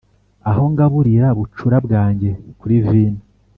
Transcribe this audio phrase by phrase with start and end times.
[0.49, 3.21] aho ngaburira bucura bwanjye kuri vino